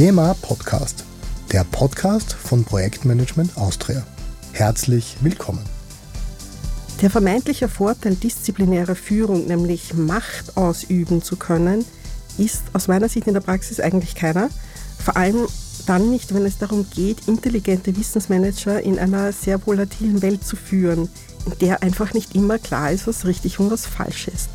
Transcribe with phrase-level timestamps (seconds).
[0.00, 1.04] PMA Podcast,
[1.52, 4.02] der Podcast von Projektmanagement Austria.
[4.52, 5.62] Herzlich willkommen.
[7.02, 11.84] Der vermeintliche Vorteil disziplinärer Führung, nämlich Macht ausüben zu können,
[12.38, 14.48] ist aus meiner Sicht in der Praxis eigentlich keiner.
[15.04, 15.46] Vor allem
[15.84, 21.10] dann nicht, wenn es darum geht, intelligente Wissensmanager in einer sehr volatilen Welt zu führen,
[21.44, 24.48] in der einfach nicht immer klar ist, was richtig und was falsch ist.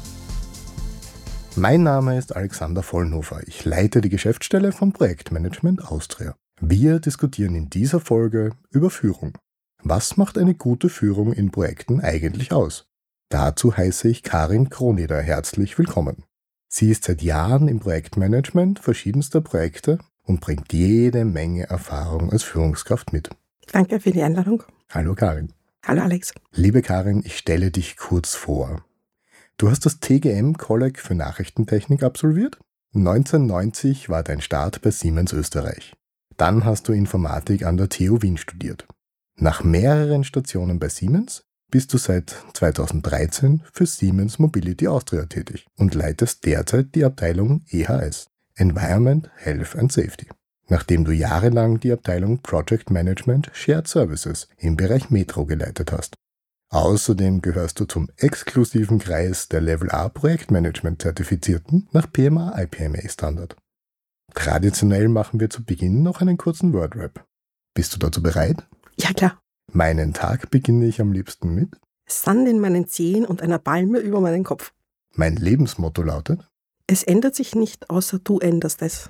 [1.58, 3.40] Mein Name ist Alexander Vollnhofer.
[3.48, 6.36] Ich leite die Geschäftsstelle vom Projektmanagement Austria.
[6.60, 9.38] Wir diskutieren in dieser Folge über Führung.
[9.82, 12.88] Was macht eine gute Führung in Projekten eigentlich aus?
[13.30, 16.26] Dazu heiße ich Karin Kroneder herzlich willkommen.
[16.68, 23.14] Sie ist seit Jahren im Projektmanagement verschiedenster Projekte und bringt jede Menge Erfahrung als Führungskraft
[23.14, 23.30] mit.
[23.72, 24.64] Danke für die Einladung.
[24.90, 25.54] Hallo Karin.
[25.86, 26.34] Hallo Alex.
[26.52, 28.85] Liebe Karin, ich stelle dich kurz vor.
[29.58, 32.60] Du hast das TGM Kolleg für Nachrichtentechnik absolviert.
[32.94, 35.94] 1990 war dein Start bei Siemens Österreich.
[36.36, 38.86] Dann hast du Informatik an der TU Wien studiert.
[39.38, 45.96] Nach mehreren Stationen bei Siemens bist du seit 2013 für Siemens Mobility Austria tätig und
[45.96, 50.28] leitest derzeit die Abteilung EHS, Environment, Health and Safety,
[50.68, 56.16] nachdem du jahrelang die Abteilung Project Management Shared Services im Bereich Metro geleitet hast.
[56.76, 63.56] Außerdem gehörst du zum exklusiven Kreis der Level A Projektmanagement Zertifizierten nach PMA IPMA Standard.
[64.34, 67.26] Traditionell machen wir zu Beginn noch einen kurzen Wordrap.
[67.74, 68.68] Bist du dazu bereit?
[69.00, 69.40] Ja, klar.
[69.72, 71.70] Meinen Tag beginne ich am liebsten mit
[72.10, 74.74] Sand in meinen Zehen und einer Palme über meinen Kopf.
[75.14, 76.46] Mein Lebensmotto lautet
[76.88, 79.10] Es ändert sich nicht, außer du änderst es.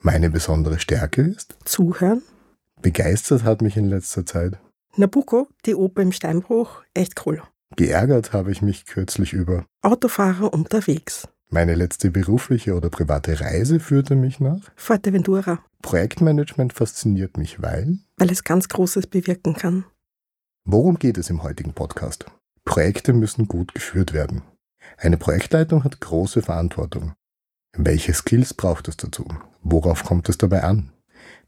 [0.00, 2.22] Meine besondere Stärke ist Zuhören.
[2.80, 4.58] Begeistert hat mich in letzter Zeit
[4.98, 7.42] Nabucco, die Oper im Steinbruch, echt cool.
[7.76, 11.28] Geärgert habe ich mich kürzlich über Autofahrer unterwegs.
[11.50, 15.60] Meine letzte berufliche oder private Reise führte mich nach Fuerteventura.
[15.82, 19.84] Projektmanagement fasziniert mich, weil weil es ganz Großes bewirken kann.
[20.64, 22.26] Worum geht es im heutigen Podcast?
[22.64, 24.42] Projekte müssen gut geführt werden.
[24.96, 27.14] Eine Projektleitung hat große Verantwortung.
[27.76, 29.24] Welche Skills braucht es dazu?
[29.62, 30.92] Worauf kommt es dabei an?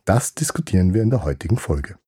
[0.04, 1.98] Das diskutieren wir in der heutigen Folge.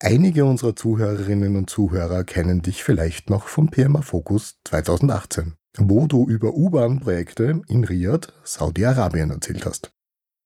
[0.00, 6.28] Einige unserer Zuhörerinnen und Zuhörer kennen dich vielleicht noch vom PMA Focus 2018, wo du
[6.28, 9.90] über U-Bahn-Projekte in Riyadh, Saudi-Arabien erzählt hast.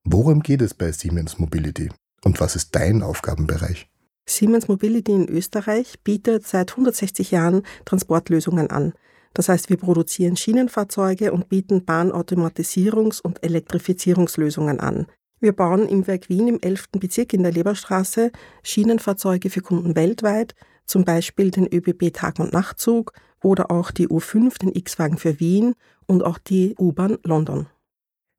[0.05, 1.91] Worum geht es bei Siemens Mobility
[2.25, 3.91] und was ist dein Aufgabenbereich?
[4.27, 8.95] Siemens Mobility in Österreich bietet seit 160 Jahren Transportlösungen an.
[9.35, 15.09] Das heißt, wir produzieren Schienenfahrzeuge und bieten Bahnautomatisierungs- und Elektrifizierungslösungen an.
[15.43, 16.91] Wir bauen im Werk Wien im 11.
[17.01, 18.31] Bezirk in der Leberstraße
[18.63, 20.55] Schienenfahrzeuge für Kunden weltweit,
[20.87, 25.75] zum Beispiel den ÖBB Tag- und Nachtzug oder auch die U5, den X-Wagen für Wien
[26.07, 27.67] und auch die U-Bahn London.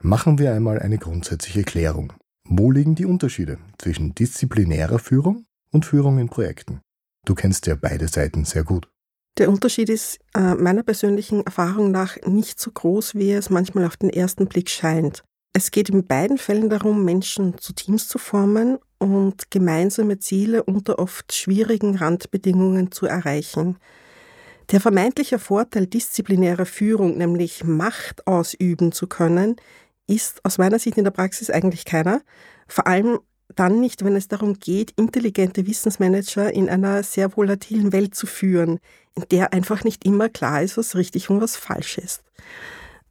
[0.02, 2.14] Machen wir einmal eine grundsätzliche Klärung.
[2.46, 6.80] Wo liegen die Unterschiede zwischen disziplinärer Führung und Führung in Projekten?
[7.26, 8.88] Du kennst ja beide Seiten sehr gut.
[9.38, 13.98] Der Unterschied ist äh, meiner persönlichen Erfahrung nach nicht so groß, wie es manchmal auf
[13.98, 15.26] den ersten Blick scheint.
[15.56, 20.98] Es geht in beiden Fällen darum, Menschen zu Teams zu formen und gemeinsame Ziele unter
[20.98, 23.78] oft schwierigen Randbedingungen zu erreichen.
[24.72, 29.58] Der vermeintliche Vorteil disziplinärer Führung, nämlich Macht ausüben zu können,
[30.08, 32.22] ist aus meiner Sicht in der Praxis eigentlich keiner.
[32.68, 33.20] Vor allem
[33.56, 38.80] dann nicht, wenn es darum geht, intelligente Wissensmanager in einer sehr volatilen Welt zu führen,
[39.16, 42.24] in der einfach nicht immer klar ist, was richtig und was falsch ist.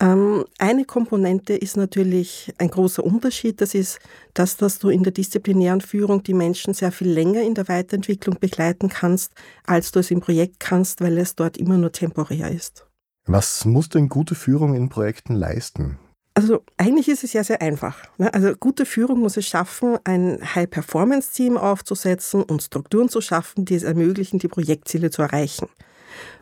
[0.02, 3.60] Ähm, eine Komponente ist natürlich ein großer Unterschied.
[3.60, 4.00] Das ist
[4.34, 8.36] das, dass du in der disziplinären Führung die Menschen sehr viel länger in der Weiterentwicklung
[8.40, 9.32] begleiten kannst,
[9.64, 12.84] als du es im Projekt kannst, weil es dort immer nur temporär ist.
[13.26, 15.98] Was muss denn gute Führung in Projekten leisten?
[16.34, 18.02] Also eigentlich ist es ja sehr einfach.
[18.18, 18.32] Ne?
[18.34, 23.84] Also gute Führung muss es schaffen, ein High-Performance-Team aufzusetzen und Strukturen zu schaffen, die es
[23.84, 25.68] ermöglichen, die Projektziele zu erreichen.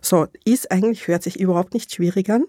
[0.00, 2.46] So, ist eigentlich, hört sich überhaupt nicht schwierig an.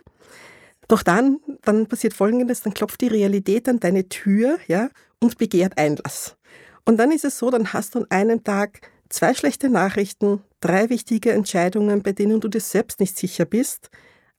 [0.91, 4.89] Doch dann, dann passiert Folgendes, dann klopft die Realität an deine Tür ja,
[5.21, 6.35] und begehrt Einlass.
[6.83, 10.89] Und dann ist es so, dann hast du an einem Tag zwei schlechte Nachrichten, drei
[10.89, 13.89] wichtige Entscheidungen, bei denen du dir selbst nicht sicher bist,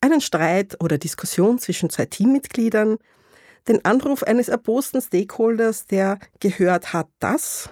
[0.03, 2.99] einen Streit oder Diskussion zwischen zwei Teammitgliedern,
[3.67, 7.71] den Anruf eines erbosten Stakeholders, der gehört hat, das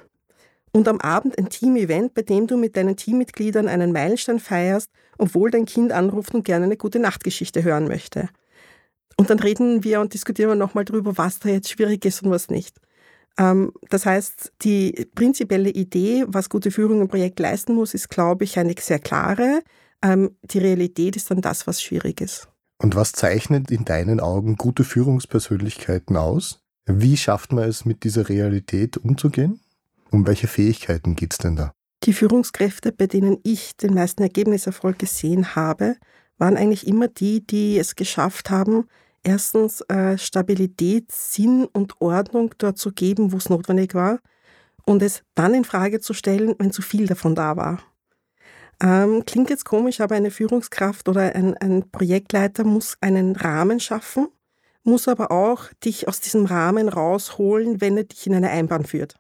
[0.73, 4.89] und am Abend ein Team-Event, bei dem du mit deinen Teammitgliedern einen Meilenstein feierst,
[5.19, 8.31] obwohl dein Kind anruft und gerne eine gute Nachtgeschichte hören möchte.
[9.21, 12.31] Und dann reden wir und diskutieren wir nochmal drüber, was da jetzt schwierig ist und
[12.31, 12.81] was nicht.
[13.39, 18.45] Ähm, das heißt, die prinzipielle Idee, was gute Führung im Projekt leisten muss, ist, glaube
[18.45, 19.61] ich, eine sehr klare.
[20.01, 22.49] Ähm, die Realität ist dann das, was schwierig ist.
[22.79, 26.63] Und was zeichnet in deinen Augen gute Führungspersönlichkeiten aus?
[26.87, 29.61] Wie schafft man es, mit dieser Realität umzugehen?
[30.11, 31.75] Um welche Fähigkeiten geht es denn da?
[32.05, 35.97] Die Führungskräfte, bei denen ich den meisten Ergebniserfolg gesehen habe,
[36.39, 38.87] waren eigentlich immer die, die es geschafft haben,
[39.23, 44.21] erstens äh, Stabilität, Sinn und Ordnung dort zu geben, wo es notwendig war,
[44.85, 47.83] und es dann in Frage zu stellen, wenn zu viel davon da war.
[48.83, 54.29] Ähm, klingt jetzt komisch, aber eine Führungskraft oder ein, ein Projektleiter muss einen Rahmen schaffen,
[54.83, 59.17] muss aber auch dich aus diesem Rahmen rausholen, wenn er dich in eine Einbahn führt.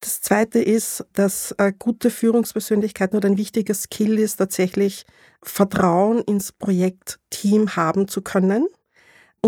[0.00, 5.04] Das Zweite ist, dass eine gute Führungspersönlichkeit oder ein wichtiger Skill ist, tatsächlich
[5.42, 8.66] Vertrauen ins Projektteam haben zu können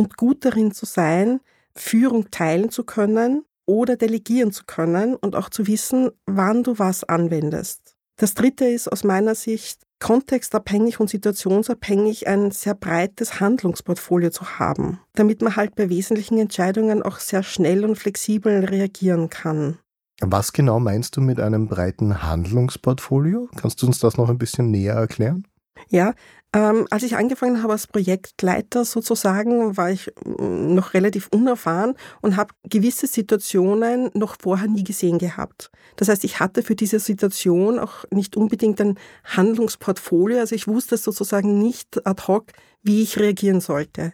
[0.00, 1.41] und gut darin zu sein,
[1.75, 7.05] Führung teilen zu können oder delegieren zu können und auch zu wissen, wann du was
[7.05, 7.94] anwendest.
[8.17, 14.99] Das Dritte ist aus meiner Sicht, kontextabhängig und situationsabhängig ein sehr breites Handlungsportfolio zu haben,
[15.14, 19.79] damit man halt bei wesentlichen Entscheidungen auch sehr schnell und flexibel reagieren kann.
[20.23, 23.49] Was genau meinst du mit einem breiten Handlungsportfolio?
[23.56, 25.47] Kannst du uns das noch ein bisschen näher erklären?
[25.88, 26.14] Ja,
[26.52, 32.37] ähm, als ich angefangen habe als Projektleiter sozusagen, war ich mm, noch relativ unerfahren und
[32.37, 35.70] habe gewisse Situationen noch vorher nie gesehen gehabt.
[35.94, 40.97] Das heißt, ich hatte für diese Situation auch nicht unbedingt ein Handlungsportfolio, also ich wusste
[40.97, 42.47] sozusagen nicht ad hoc,
[42.82, 44.12] wie ich reagieren sollte.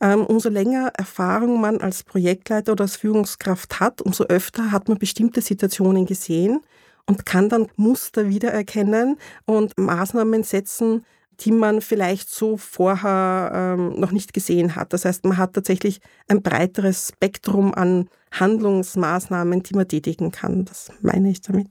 [0.00, 4.98] Ähm, umso länger Erfahrung man als Projektleiter oder als Führungskraft hat, umso öfter hat man
[4.98, 6.60] bestimmte Situationen gesehen
[7.06, 11.04] und kann dann Muster wiedererkennen und Maßnahmen setzen,
[11.40, 14.92] die man vielleicht so vorher ähm, noch nicht gesehen hat.
[14.92, 20.64] Das heißt, man hat tatsächlich ein breiteres Spektrum an Handlungsmaßnahmen, die man tätigen kann.
[20.64, 21.68] Das meine ich damit.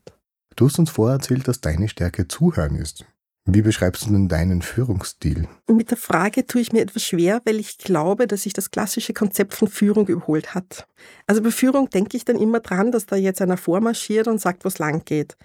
[0.56, 3.06] Du hast uns vorher erzählt, dass deine Stärke Zuhören ist.
[3.46, 5.48] Wie beschreibst du denn deinen Führungsstil?
[5.68, 9.14] Mit der Frage tue ich mir etwas schwer, weil ich glaube, dass sich das klassische
[9.14, 10.86] Konzept von Führung überholt hat.
[11.26, 14.64] Also bei Führung denke ich dann immer dran, dass da jetzt einer vormarschiert und sagt,
[14.64, 15.38] wo es lang geht.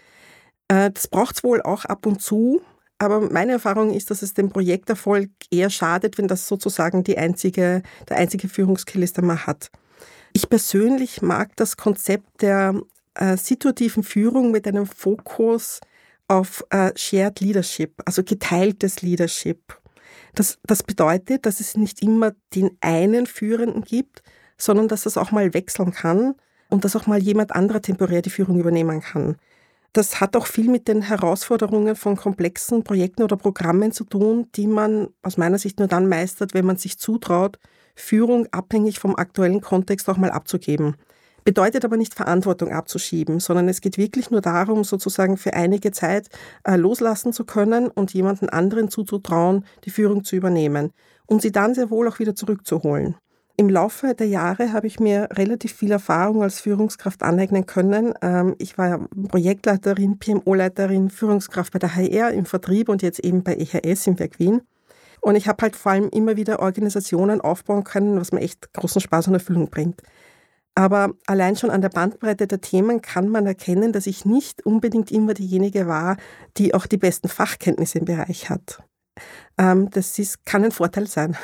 [0.68, 2.60] Äh, das braucht es wohl auch ab und zu,
[2.98, 7.82] aber meine Erfahrung ist, dass es dem Projekterfolg eher schadet, wenn das sozusagen die einzige,
[8.08, 9.70] der einzige Führungskill ist, den man hat.
[10.32, 12.81] Ich persönlich mag das Konzept der
[13.14, 15.81] äh, situativen Führung mit einem Fokus
[16.28, 19.78] auf äh, Shared Leadership, also geteiltes Leadership.
[20.34, 24.22] Das, das bedeutet, dass es nicht immer den einen Führenden gibt,
[24.58, 26.34] sondern dass es auch mal wechseln kann
[26.69, 29.37] und dass auch mal jemand anderer temporär die Führung übernehmen kann.
[29.96, 34.66] Das hat auch viel mit den Herausforderungen von komplexen Projekten oder Programmen zu tun, die
[34.66, 37.58] man aus meiner Sicht nur dann meistert, wenn man sich zutraut,
[37.94, 40.96] Führung abhängig vom aktuellen Kontext auch mal abzugeben.
[41.44, 46.28] Bedeutet aber nicht Verantwortung abzuschieben, sondern es geht wirklich nur darum, sozusagen für einige Zeit
[46.64, 50.92] äh, loslassen zu können und jemanden anderen zuzutrauen, die Führung zu übernehmen
[51.25, 53.16] und sie dann sehr wohl auch wieder zurückzuholen.
[53.58, 58.12] Im Laufe der Jahre habe ich mir relativ viel Erfahrung als Führungskraft aneignen können.
[58.20, 63.55] Ähm, ich war Projektleiterin, PMO-Leiterin, Führungskraft bei der HR im Vertrieb und jetzt eben bei
[63.56, 64.61] EHS im Werk Wien.
[65.23, 69.00] Und ich habe halt vor allem immer wieder Organisationen aufbauen können, was mir echt großen
[69.00, 70.02] Spaß und Erfüllung bringt.
[70.75, 75.11] Aber allein schon an der Bandbreite der Themen kann man erkennen, dass ich nicht unbedingt
[75.11, 76.19] immer diejenige war,
[76.59, 78.82] die auch die besten Fachkenntnisse im Bereich hat.
[79.57, 81.38] Ähm, das ist, kann ein Vorteil sein.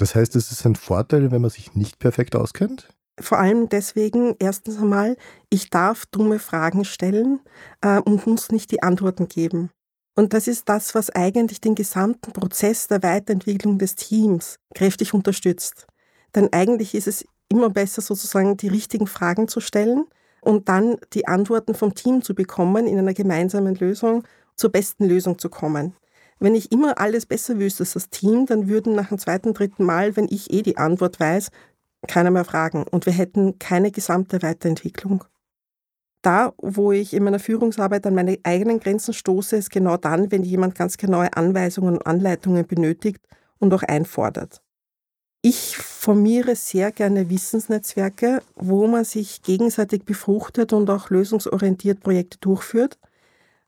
[0.00, 2.88] Das heißt, es ist ein Vorteil, wenn man sich nicht perfekt auskennt?
[3.20, 5.16] Vor allem deswegen, erstens einmal,
[5.50, 7.40] ich darf dumme Fragen stellen
[7.82, 9.70] äh, und muss nicht die Antworten geben.
[10.16, 15.86] Und das ist das, was eigentlich den gesamten Prozess der Weiterentwicklung des Teams kräftig unterstützt.
[16.34, 20.06] Denn eigentlich ist es immer besser sozusagen die richtigen Fragen zu stellen
[20.40, 24.24] und dann die Antworten vom Team zu bekommen, in einer gemeinsamen Lösung
[24.56, 25.94] zur besten Lösung zu kommen.
[26.40, 29.84] Wenn ich immer alles besser wüsste als das Team, dann würden nach dem zweiten, dritten
[29.84, 31.50] Mal, wenn ich eh die Antwort weiß,
[32.08, 35.24] keiner mehr fragen und wir hätten keine gesamte Weiterentwicklung.
[36.22, 40.42] Da, wo ich in meiner Führungsarbeit an meine eigenen Grenzen stoße, ist genau dann, wenn
[40.42, 43.20] jemand ganz genaue Anweisungen und Anleitungen benötigt
[43.58, 44.62] und auch einfordert.
[45.42, 52.98] Ich formiere sehr gerne Wissensnetzwerke, wo man sich gegenseitig befruchtet und auch lösungsorientiert Projekte durchführt.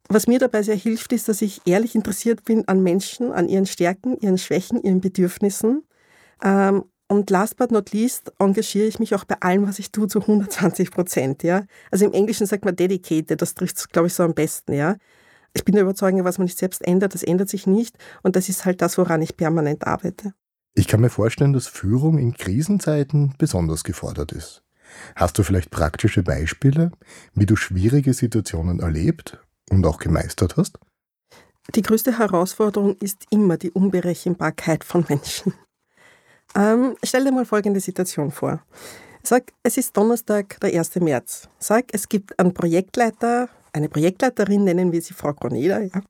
[0.09, 3.67] Was mir dabei sehr hilft, ist, dass ich ehrlich interessiert bin an Menschen, an ihren
[3.67, 5.85] Stärken, ihren Schwächen, ihren Bedürfnissen.
[6.43, 10.09] Ähm, und last but not least engagiere ich mich auch bei allem, was ich tue,
[10.09, 11.43] zu 120 Prozent.
[11.43, 11.65] Ja?
[11.91, 14.73] Also im Englischen sagt man dedicated, das trifft es, glaube ich, so am besten.
[14.73, 14.97] Ja?
[15.53, 17.97] Ich bin der Überzeugung, was man nicht selbst ändert, das ändert sich nicht.
[18.23, 20.33] Und das ist halt das, woran ich permanent arbeite.
[20.75, 24.63] Ich kann mir vorstellen, dass Führung in Krisenzeiten besonders gefordert ist.
[25.15, 26.93] Hast du vielleicht praktische Beispiele,
[27.35, 29.39] wie du schwierige Situationen erlebt
[29.71, 30.79] und auch gemeistert hast?
[31.75, 35.55] Die größte Herausforderung ist immer die Unberechenbarkeit von Menschen.
[36.55, 38.63] Ähm, stell dir mal folgende Situation vor.
[39.23, 40.97] Sag, es ist Donnerstag, der 1.
[40.97, 41.49] März.
[41.59, 46.03] Sag, es gibt einen Projektleiter, eine Projektleiterin, nennen wir sie Frau Cornela, ja.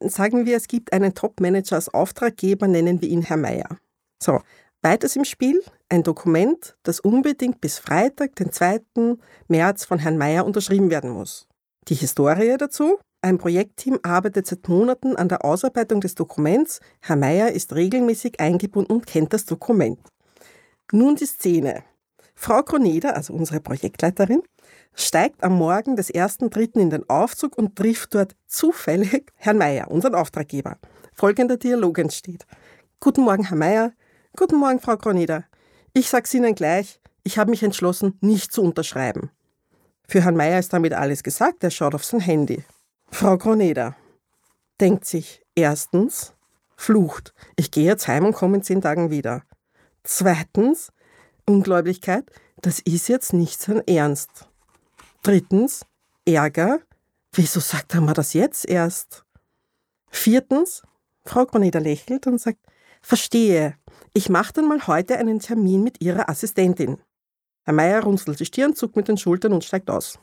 [0.00, 3.78] Sagen wir, es gibt einen Top-Manager als Auftraggeber, nennen wir ihn Herr Meier.
[4.22, 4.42] So,
[4.82, 8.80] weiters im Spiel ein Dokument, das unbedingt bis Freitag, den 2.
[9.48, 11.46] März von Herrn Meier unterschrieben werden muss.
[11.88, 12.98] Die Historie dazu?
[13.22, 16.80] Ein Projektteam arbeitet seit Monaten an der Ausarbeitung des Dokuments.
[17.00, 20.00] Herr Meier ist regelmäßig eingebunden und kennt das Dokument.
[20.90, 21.84] Nun die Szene.
[22.34, 24.42] Frau Kroneder, also unsere Projektleiterin,
[24.94, 26.80] steigt am Morgen des 1.3.
[26.80, 30.78] in den Aufzug und trifft dort zufällig Herrn Meier, unseren Auftraggeber.
[31.14, 32.46] Folgender Dialog entsteht.
[32.98, 33.92] Guten Morgen, Herr Meier.
[34.36, 35.44] Guten Morgen, Frau Kroneder.
[35.92, 39.30] Ich sag's Ihnen gleich, ich habe mich entschlossen, nicht zu unterschreiben.
[40.08, 42.64] Für Herrn Meier ist damit alles gesagt, er schaut auf sein Handy.
[43.10, 43.96] Frau Kroneder
[44.80, 46.34] denkt sich, erstens,
[46.76, 49.42] flucht, ich gehe jetzt heim und komme in zehn Tagen wieder.
[50.04, 50.92] Zweitens,
[51.46, 52.24] Ungläubigkeit,
[52.62, 54.48] das ist jetzt nicht sein Ernst.
[55.22, 55.84] Drittens,
[56.24, 56.80] Ärger,
[57.32, 59.24] wieso sagt er mir das jetzt erst?
[60.10, 60.82] Viertens,
[61.24, 62.58] Frau Groneder lächelt und sagt,
[63.02, 63.76] verstehe,
[64.12, 66.98] ich mache dann mal heute einen Termin mit Ihrer Assistentin.
[67.66, 70.20] Herr Meier runzelt die Stirn, zuckt mit den Schultern und steigt aus.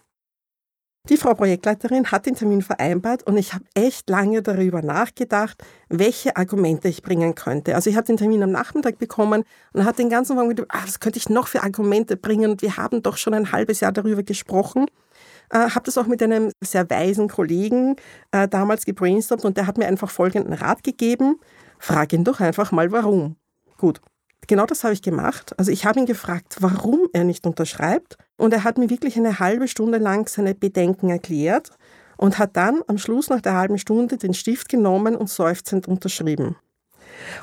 [1.09, 6.37] Die Frau Projektleiterin hat den Termin vereinbart und ich habe echt lange darüber nachgedacht, welche
[6.37, 7.75] Argumente ich bringen könnte.
[7.75, 10.83] Also ich habe den Termin am Nachmittag bekommen und hat den ganzen Morgen gedacht, ah,
[10.85, 12.51] was könnte ich noch für Argumente bringen?
[12.51, 14.85] Und wir haben doch schon ein halbes Jahr darüber gesprochen.
[15.49, 17.97] Äh, habe das auch mit einem sehr weisen Kollegen
[18.31, 21.41] äh, damals gebrainstormt und der hat mir einfach folgenden Rat gegeben.
[21.79, 23.35] Frag ihn doch einfach mal, warum.
[23.77, 23.99] Gut,
[24.47, 25.57] genau das habe ich gemacht.
[25.57, 28.17] Also ich habe ihn gefragt, warum er nicht unterschreibt.
[28.37, 31.71] Und er hat mir wirklich eine halbe Stunde lang seine Bedenken erklärt
[32.17, 36.55] und hat dann am Schluss nach der halben Stunde den Stift genommen und seufzend unterschrieben.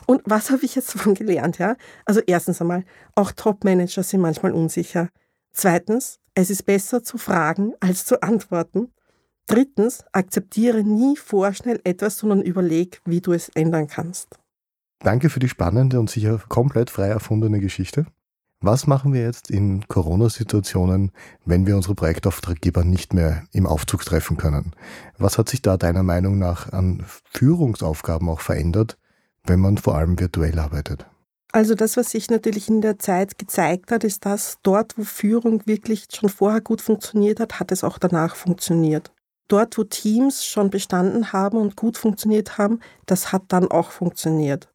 [0.06, 1.58] Und was habe ich jetzt davon gelernt?
[1.58, 1.76] Ja?
[2.04, 5.08] Also erstens einmal, auch Top-Manager sind manchmal unsicher.
[5.52, 8.92] Zweitens, es ist besser zu fragen als zu antworten.
[9.46, 14.39] Drittens, akzeptiere nie vorschnell etwas, sondern überleg, wie du es ändern kannst.
[15.02, 18.06] Danke für die spannende und sicher komplett frei erfundene Geschichte.
[18.60, 21.12] Was machen wir jetzt in Corona-Situationen,
[21.46, 24.72] wenn wir unsere Projektauftraggeber nicht mehr im Aufzug treffen können?
[25.16, 28.98] Was hat sich da deiner Meinung nach an Führungsaufgaben auch verändert,
[29.44, 31.06] wenn man vor allem virtuell arbeitet?
[31.52, 35.62] Also das, was sich natürlich in der Zeit gezeigt hat, ist, dass dort, wo Führung
[35.64, 39.10] wirklich schon vorher gut funktioniert hat, hat es auch danach funktioniert.
[39.48, 44.68] Dort, wo Teams schon bestanden haben und gut funktioniert haben, das hat dann auch funktioniert.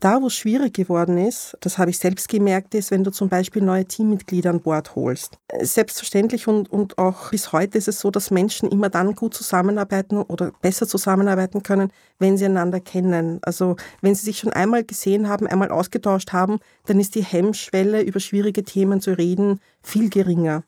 [0.00, 3.28] Da, wo es schwierig geworden ist, das habe ich selbst gemerkt, ist, wenn du zum
[3.28, 5.38] Beispiel neue Teammitglieder an Bord holst.
[5.60, 10.22] Selbstverständlich und, und auch bis heute ist es so, dass Menschen immer dann gut zusammenarbeiten
[10.22, 13.40] oder besser zusammenarbeiten können, wenn sie einander kennen.
[13.42, 18.00] Also wenn sie sich schon einmal gesehen haben, einmal ausgetauscht haben, dann ist die Hemmschwelle,
[18.00, 20.64] über schwierige Themen zu reden, viel geringer.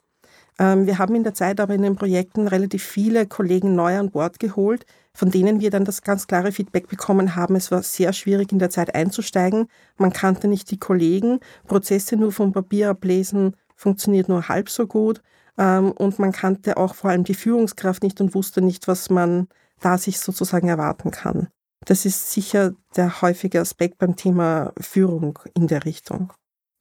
[0.58, 4.10] Ähm, wir haben in der Zeit aber in den Projekten relativ viele Kollegen neu an
[4.10, 8.12] Bord geholt, von denen wir dann das ganz klare Feedback bekommen haben, es war sehr
[8.12, 9.66] schwierig in der Zeit einzusteigen.
[9.96, 15.22] Man kannte nicht die Kollegen, Prozesse nur vom Papier ablesen funktioniert nur halb so gut
[15.58, 19.48] ähm, und man kannte auch vor allem die Führungskraft nicht und wusste nicht, was man
[19.80, 21.48] da sich sozusagen erwarten kann.
[21.84, 26.32] Das ist sicher der häufige Aspekt beim Thema Führung in der Richtung.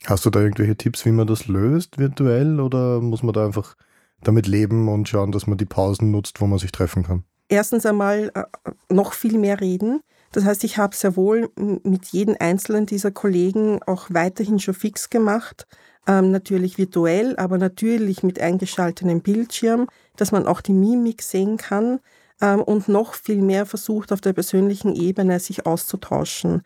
[0.05, 3.75] Hast du da irgendwelche Tipps, wie man das löst virtuell oder muss man da einfach
[4.21, 7.23] damit leben und schauen, dass man die Pausen nutzt, wo man sich treffen kann?
[7.51, 8.43] Erstens einmal äh,
[8.89, 10.01] noch viel mehr reden.
[10.31, 15.09] Das heißt, ich habe sehr wohl mit jedem einzelnen dieser Kollegen auch weiterhin schon fix
[15.09, 15.67] gemacht.
[16.07, 21.99] Ähm, natürlich virtuell, aber natürlich mit eingeschaltetem Bildschirm, dass man auch die Mimik sehen kann
[22.41, 26.63] ähm, und noch viel mehr versucht, auf der persönlichen Ebene sich auszutauschen,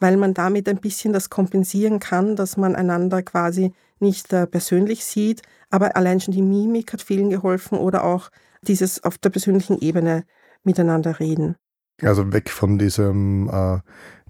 [0.00, 5.04] weil man damit ein bisschen das kompensieren kann, dass man einander quasi nicht äh, persönlich
[5.04, 8.30] sieht, aber allein schon die Mimik hat vielen geholfen oder auch
[8.62, 10.24] dieses auf der persönlichen Ebene
[10.64, 11.56] miteinander reden.
[12.02, 13.80] Also weg von diesem, äh,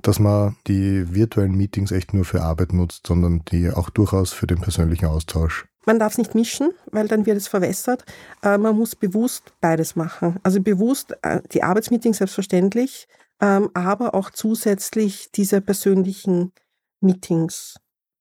[0.02, 4.46] dass man die virtuellen Meetings echt nur für Arbeit nutzt, sondern die auch durchaus für
[4.46, 5.66] den persönlichen Austausch.
[5.84, 8.04] Man darf es nicht mischen, weil dann wird es verwässert.
[8.42, 10.36] Äh, man muss bewusst beides machen.
[10.42, 13.06] Also bewusst äh, die Arbeitsmeetings selbstverständlich,
[13.40, 16.52] ähm, aber auch zusätzlich diese persönlichen
[17.00, 17.76] Meetings.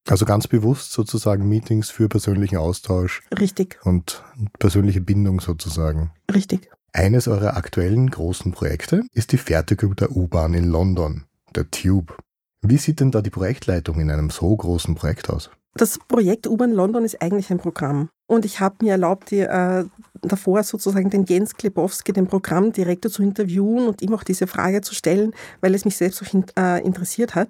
[0.10, 3.22] Also ganz bewusst sozusagen Meetings für persönlichen Austausch.
[3.38, 3.80] Richtig.
[3.84, 4.24] Und
[4.60, 6.12] persönliche Bindung sozusagen.
[6.34, 6.70] Richtig.
[6.94, 12.18] Eines eurer aktuellen großen Projekte ist die Fertigung der U-Bahn in London, der Tube.
[12.62, 15.52] Wie sieht denn da die Projektleitung in einem so großen Projekt aus?
[15.76, 18.10] Das Projekt U-Bahn London ist eigentlich ein Programm.
[18.26, 19.86] Und ich habe mir erlaubt, die, äh,
[20.22, 24.96] davor sozusagen den Jens Klebowski, den Programmdirektor, zu interviewen und ihm auch diese Frage zu
[24.96, 27.50] stellen, weil es mich selbst auch in, äh, interessiert hat.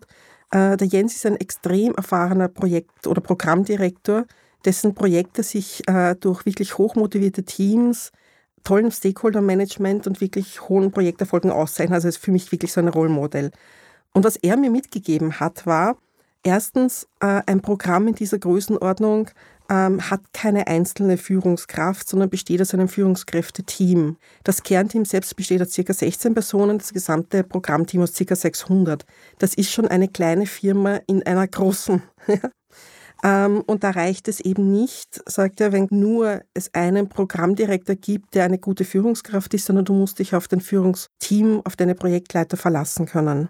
[0.52, 4.26] Äh, der Jens ist ein extrem erfahrener Projekt- oder Programmdirektor,
[4.66, 8.12] dessen Projekte sich äh, durch wirklich hochmotivierte Teams,
[8.64, 11.94] tollen Stakeholder-Management und wirklich hohen Projekterfolgen auszeichnen.
[11.94, 13.52] Also ist für mich wirklich so ein Rollmodell.
[14.14, 15.98] Und was er mir mitgegeben hat, war,
[16.44, 19.30] erstens, äh, ein Programm in dieser Größenordnung
[19.70, 24.18] ähm, hat keine einzelne Führungskraft, sondern besteht aus einem Führungskräfteteam.
[24.44, 25.94] Das Kernteam selbst besteht aus ca.
[25.94, 28.36] 16 Personen, das gesamte Programmteam aus ca.
[28.36, 29.06] 600.
[29.40, 32.02] Das ist schon eine kleine Firma in einer großen.
[33.24, 38.36] ähm, und da reicht es eben nicht, sagt er, wenn nur es einen Programmdirektor gibt,
[38.36, 42.58] der eine gute Führungskraft ist, sondern du musst dich auf dein Führungsteam, auf deine Projektleiter
[42.58, 43.50] verlassen können.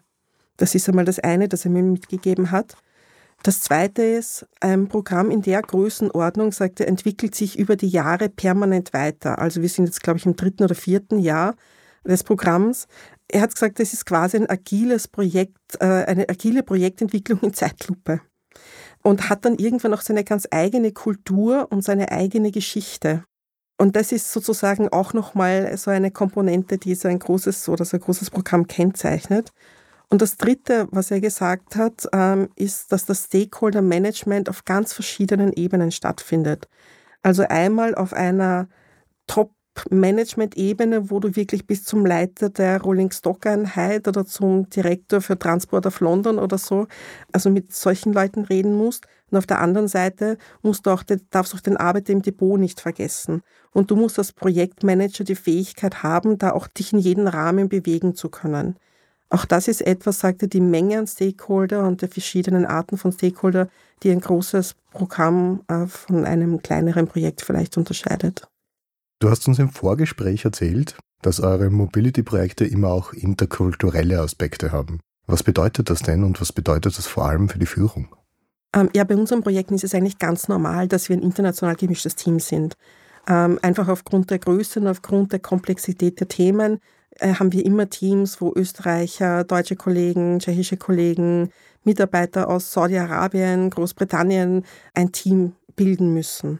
[0.58, 2.76] Das ist einmal das eine, das er mir mitgegeben hat.
[3.44, 8.30] Das zweite ist, ein Programm in der Größenordnung, sagt er, entwickelt sich über die Jahre
[8.30, 9.40] permanent weiter.
[9.40, 11.56] Also wir sind jetzt, glaube ich, im dritten oder vierten Jahr
[12.04, 12.88] des Programms.
[13.30, 18.22] Er hat gesagt, das ist quasi ein agiles Projekt, äh, eine agile Projektentwicklung in Zeitlupe.
[19.04, 23.24] Und hat dann irgendwann auch seine ganz eigene Kultur und seine eigene Geschichte.
[23.78, 27.98] Und das ist sozusagen auch nochmal so eine Komponente, die so ein großes oder so
[27.98, 29.52] ein großes Programm kennzeichnet.
[30.10, 34.94] Und das Dritte, was er gesagt hat, ähm, ist, dass das Stakeholder Management auf ganz
[34.94, 36.68] verschiedenen Ebenen stattfindet.
[37.24, 38.70] Also einmal auf einer
[39.28, 39.52] Top
[39.92, 45.86] Management-Ebene, wo du wirklich bis zum Leiter der Rolling Stock-Einheit oder zum Direktor für Transport
[45.86, 46.88] auf London oder so,
[47.32, 49.06] also mit solchen Leuten reden musst.
[49.30, 52.60] Und auf der anderen Seite musst du auch, darfst du auch den Arbeiter im Depot
[52.60, 53.42] nicht vergessen.
[53.72, 58.16] Und du musst als Projektmanager die Fähigkeit haben, da auch dich in jeden Rahmen bewegen
[58.16, 58.78] zu können.
[59.30, 63.70] Auch das ist etwas, sagte die Menge an Stakeholder und der verschiedenen Arten von Stakeholder,
[64.04, 68.48] die ein großes Programm äh, von einem kleineren Projekt vielleicht unterscheidet.
[69.20, 75.00] Du hast uns im Vorgespräch erzählt, dass eure Mobility-Projekte immer auch interkulturelle Aspekte haben.
[75.26, 78.16] Was bedeutet das denn und was bedeutet das vor allem für die Führung?
[78.74, 82.16] Ähm, ja, bei unseren Projekten ist es eigentlich ganz normal, dass wir ein international gemischtes
[82.16, 82.76] Team sind.
[83.28, 86.80] Ähm, einfach aufgrund der Größe und aufgrund der Komplexität der Themen
[87.22, 91.52] haben wir immer Teams, wo Österreicher, deutsche Kollegen, tschechische Kollegen,
[91.84, 96.60] Mitarbeiter aus Saudi-Arabien, Großbritannien ein Team bilden müssen.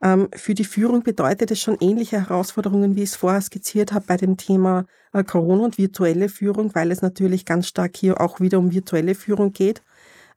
[0.00, 4.04] Ähm, für die Führung bedeutet es schon ähnliche Herausforderungen, wie ich es vorher skizziert habe
[4.06, 8.38] bei dem Thema äh, Corona und virtuelle Führung, weil es natürlich ganz stark hier auch
[8.40, 9.82] wieder um virtuelle Führung geht.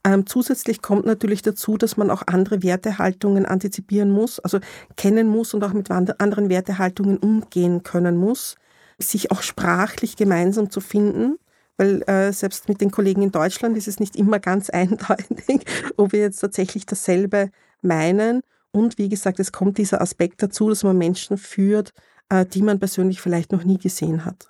[0.04, 4.60] Ähm, zusätzlich kommt natürlich dazu, dass man auch andere Wertehaltungen antizipieren muss, also
[4.98, 8.56] kennen muss und auch mit anderen Wertehaltungen umgehen können muss
[9.02, 11.38] sich auch sprachlich gemeinsam zu finden,
[11.78, 15.66] weil äh, selbst mit den Kollegen in Deutschland ist es nicht immer ganz eindeutig,
[15.98, 17.50] ob wir jetzt tatsächlich dasselbe
[17.82, 18.42] meinen.
[18.72, 21.92] Und wie gesagt, es kommt dieser Aspekt dazu, dass man Menschen führt,
[22.30, 24.48] äh, die man persönlich vielleicht noch nie gesehen hat.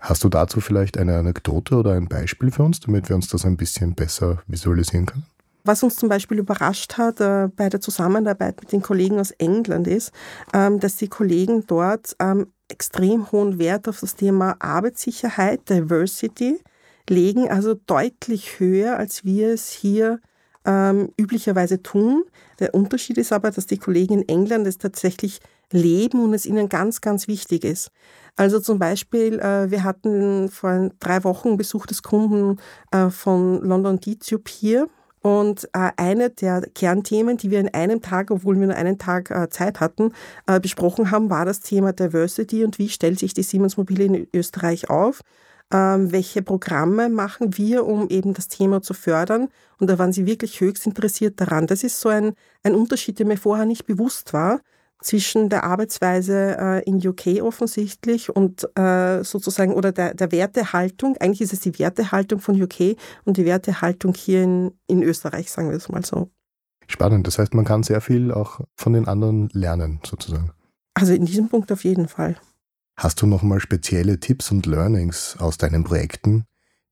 [0.00, 3.44] Hast du dazu vielleicht eine Anekdote oder ein Beispiel für uns, damit wir uns das
[3.44, 5.24] ein bisschen besser visualisieren können?
[5.64, 9.86] Was uns zum Beispiel überrascht hat äh, bei der Zusammenarbeit mit den Kollegen aus England
[9.86, 10.12] ist,
[10.52, 16.60] ähm, dass die Kollegen dort ähm, extrem hohen Wert auf das Thema Arbeitssicherheit, Diversity
[17.08, 20.20] legen, also deutlich höher, als wir es hier
[20.64, 22.24] ähm, üblicherweise tun.
[22.58, 25.40] Der Unterschied ist aber, dass die Kollegen in England es tatsächlich
[25.72, 27.90] leben und es ihnen ganz, ganz wichtig ist.
[28.36, 32.58] Also zum Beispiel, äh, wir hatten vor drei Wochen Besuch des Kunden
[32.90, 34.88] äh, von London D-Tube hier
[35.22, 39.30] und äh, eine der Kernthemen, die wir in einem Tag, obwohl wir nur einen Tag
[39.30, 40.12] äh, Zeit hatten,
[40.46, 44.28] äh, besprochen haben, war das Thema Diversity und wie stellt sich die Siemens Mobile in
[44.32, 45.20] Österreich auf.
[45.72, 49.48] Ähm, welche Programme machen wir, um eben das Thema zu fördern?
[49.78, 51.66] Und da waren sie wirklich höchst interessiert daran.
[51.66, 54.60] Das ist so ein, ein Unterschied, der mir vorher nicht bewusst war,
[55.02, 61.16] zwischen der Arbeitsweise äh, in UK offensichtlich und äh, sozusagen oder der, der Wertehaltung.
[61.18, 65.70] Eigentlich ist es die Wertehaltung von UK und die Wertehaltung hier in, in Österreich, sagen
[65.70, 66.30] wir es mal so.
[66.86, 67.26] Spannend.
[67.26, 70.50] Das heißt, man kann sehr viel auch von den anderen lernen, sozusagen.
[70.94, 72.36] Also in diesem Punkt auf jeden Fall.
[72.96, 76.44] Hast du nochmal spezielle Tipps und Learnings aus deinen Projekten,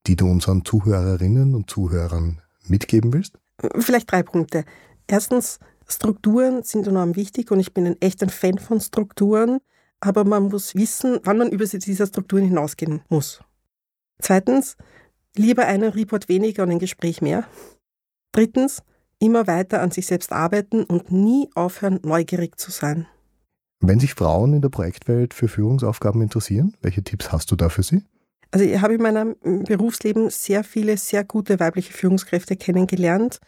[0.06, 3.38] die du unseren Zuhörerinnen und Zuhörern mitgeben willst?
[3.78, 4.64] Vielleicht drei Punkte.
[5.06, 5.58] Erstens,
[5.90, 9.58] Strukturen sind enorm wichtig und ich bin ein echter Fan von Strukturen,
[10.00, 13.40] aber man muss wissen, wann man über diese Strukturen hinausgehen muss.
[14.20, 14.76] Zweitens,
[15.34, 17.44] lieber einen Report weniger und ein Gespräch mehr.
[18.32, 18.82] Drittens,
[19.18, 23.06] immer weiter an sich selbst arbeiten und nie aufhören, neugierig zu sein.
[23.80, 27.82] Wenn sich Frauen in der Projektwelt für Führungsaufgaben interessieren, welche Tipps hast du da für
[27.82, 28.04] sie?
[28.50, 33.40] Also ich habe in meinem Berufsleben sehr viele sehr gute weibliche Führungskräfte kennengelernt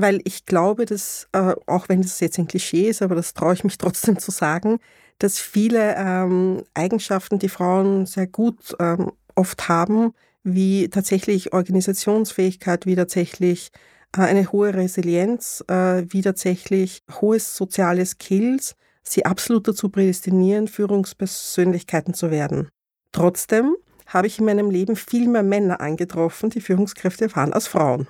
[0.00, 3.54] weil ich glaube, dass, äh, auch wenn das jetzt ein Klischee ist, aber das traue
[3.54, 4.78] ich mich trotzdem zu sagen,
[5.18, 10.12] dass viele ähm, Eigenschaften, die Frauen sehr gut ähm, oft haben,
[10.44, 13.70] wie tatsächlich Organisationsfähigkeit, wie tatsächlich
[14.16, 22.14] äh, eine hohe Resilienz, äh, wie tatsächlich hohes soziale Skills sie absolut dazu prädestinieren, Führungspersönlichkeiten
[22.14, 22.68] zu werden.
[23.12, 23.74] Trotzdem
[24.06, 28.06] habe ich in meinem Leben viel mehr Männer angetroffen, die Führungskräfte waren, als Frauen.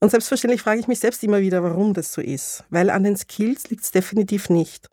[0.00, 3.16] Und selbstverständlich frage ich mich selbst immer wieder, warum das so ist, weil an den
[3.16, 4.88] Skills liegt es definitiv nicht.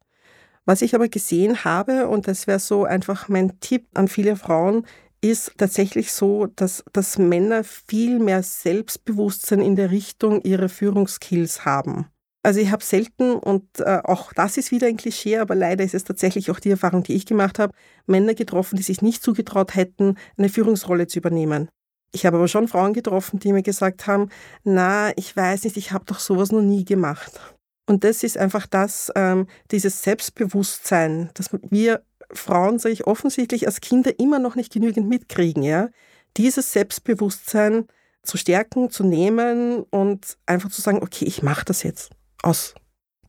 [0.65, 4.85] Was ich aber gesehen habe, und das wäre so einfach mein Tipp an viele Frauen,
[5.21, 12.07] ist tatsächlich so, dass, dass Männer viel mehr Selbstbewusstsein in der Richtung ihrer Führungskills haben.
[12.43, 15.95] Also ich habe selten, und äh, auch das ist wieder ein Klischee, aber leider ist
[15.95, 17.73] es tatsächlich auch die Erfahrung, die ich gemacht habe,
[18.05, 21.69] Männer getroffen, die sich nicht zugetraut hätten, eine Führungsrolle zu übernehmen.
[22.11, 24.29] Ich habe aber schon Frauen getroffen, die mir gesagt haben,
[24.63, 27.39] na, ich weiß nicht, ich habe doch sowas noch nie gemacht.
[27.85, 33.81] Und das ist einfach das, ähm, dieses Selbstbewusstsein, dass wir Frauen, sage ich offensichtlich, als
[33.81, 35.89] Kinder immer noch nicht genügend mitkriegen, ja.
[36.35, 37.87] Dieses Selbstbewusstsein
[38.23, 42.11] zu stärken, zu nehmen und einfach zu sagen, okay, ich mache das jetzt
[42.43, 42.75] aus.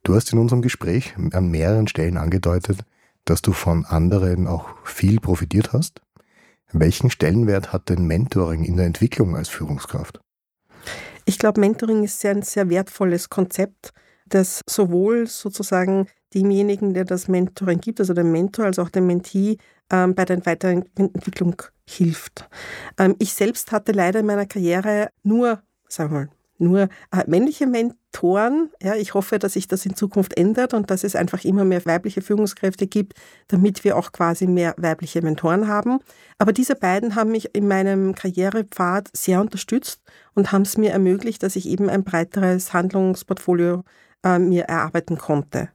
[0.02, 2.78] Du hast in unserem Gespräch an mehreren Stellen angedeutet,
[3.24, 6.00] dass du von anderen auch viel profitiert hast.
[6.72, 10.20] Welchen Stellenwert hat denn Mentoring in der Entwicklung als Führungskraft?
[11.24, 13.92] Ich glaube, Mentoring ist ein sehr wertvolles Konzept,
[14.26, 19.56] das sowohl sozusagen demjenigen, der das Mentoring gibt, also dem Mentor, als auch dem Mentee,
[19.90, 22.48] ähm, bei der Weiterentwicklung hilft.
[22.98, 26.28] Ähm, ich selbst hatte leider in meiner Karriere nur, sagen wir mal,
[26.58, 28.70] nur äh, männliche Mentoren.
[28.82, 31.84] Ja, ich hoffe, dass sich das in Zukunft ändert und dass es einfach immer mehr
[31.86, 33.14] weibliche Führungskräfte gibt,
[33.48, 35.98] damit wir auch quasi mehr weibliche Mentoren haben.
[36.38, 40.02] Aber diese beiden haben mich in meinem Karrierepfad sehr unterstützt
[40.34, 43.84] und haben es mir ermöglicht, dass ich eben ein breiteres Handlungsportfolio
[44.24, 45.68] äh, mir erarbeiten konnte.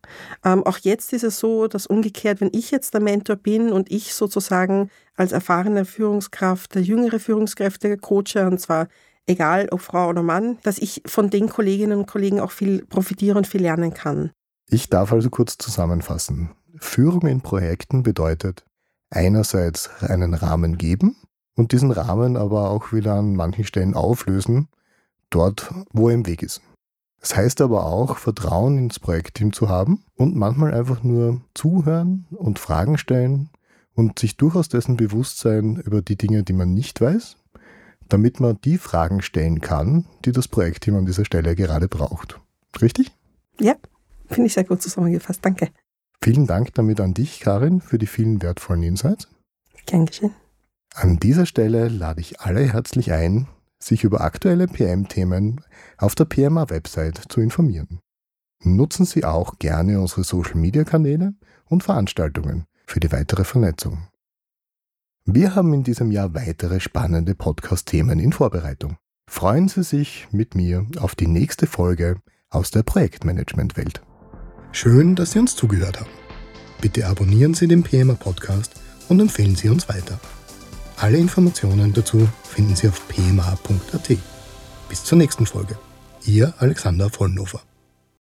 [0.44, 3.90] Ähm, auch jetzt ist es so, dass umgekehrt, wenn ich jetzt der Mentor bin und
[3.90, 8.88] ich sozusagen als erfahrene Führungskraft jüngere Führungskräfte coache, und zwar
[9.26, 13.38] egal ob Frau oder Mann, dass ich von den Kolleginnen und Kollegen auch viel profitieren
[13.38, 14.32] und viel lernen kann.
[14.70, 16.50] Ich darf also kurz zusammenfassen.
[16.78, 18.66] Führung in Projekten bedeutet
[19.10, 21.16] einerseits einen Rahmen geben
[21.56, 24.68] und diesen Rahmen aber auch wieder an manchen Stellen auflösen,
[25.30, 26.62] dort, wo er im Weg ist.
[27.20, 32.60] Das heißt aber auch, Vertrauen ins Projektteam zu haben und manchmal einfach nur zuhören und
[32.60, 33.50] Fragen stellen
[33.94, 37.38] und sich durchaus dessen bewusst sein über die Dinge, die man nicht weiß
[38.14, 42.40] damit man die Fragen stellen kann, die das Projektteam an dieser Stelle gerade braucht.
[42.80, 43.12] Richtig?
[43.60, 43.76] Ja,
[44.28, 45.44] finde ich sehr gut zusammengefasst.
[45.44, 45.70] Danke.
[46.22, 49.28] Vielen Dank damit an dich, Karin, für die vielen wertvollen Insights.
[49.88, 50.30] Gern geschehen.
[50.94, 53.48] An dieser Stelle lade ich alle herzlich ein,
[53.80, 55.62] sich über aktuelle PM-Themen
[55.98, 58.00] auf der PMA-Website zu informieren.
[58.62, 61.34] Nutzen Sie auch gerne unsere Social-Media-Kanäle
[61.66, 64.08] und Veranstaltungen für die weitere Vernetzung.
[65.26, 68.98] Wir haben in diesem Jahr weitere spannende Podcast-Themen in Vorbereitung.
[69.26, 72.18] Freuen Sie sich mit mir auf die nächste Folge
[72.50, 74.02] aus der Projektmanagement-Welt.
[74.74, 76.10] Schön, dass Sie uns zugehört haben.
[76.82, 78.76] Bitte abonnieren Sie den PMA Podcast
[79.08, 80.20] und empfehlen Sie uns weiter.
[80.98, 84.18] Alle Informationen dazu finden Sie auf pma.at.
[84.90, 85.78] Bis zur nächsten Folge.
[86.26, 87.62] Ihr Alexander Vollnofer.